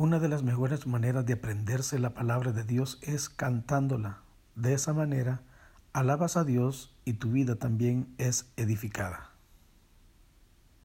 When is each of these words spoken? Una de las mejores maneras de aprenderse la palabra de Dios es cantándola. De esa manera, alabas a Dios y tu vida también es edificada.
Una 0.00 0.18
de 0.18 0.30
las 0.30 0.42
mejores 0.42 0.86
maneras 0.86 1.26
de 1.26 1.34
aprenderse 1.34 1.98
la 1.98 2.14
palabra 2.14 2.52
de 2.52 2.64
Dios 2.64 2.98
es 3.02 3.28
cantándola. 3.28 4.22
De 4.54 4.72
esa 4.72 4.94
manera, 4.94 5.42
alabas 5.92 6.38
a 6.38 6.44
Dios 6.44 6.96
y 7.04 7.12
tu 7.12 7.32
vida 7.32 7.56
también 7.56 8.14
es 8.16 8.50
edificada. 8.56 9.29